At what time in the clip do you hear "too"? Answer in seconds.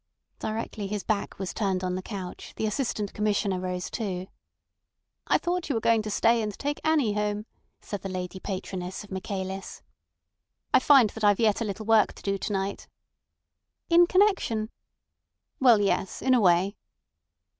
3.91-4.25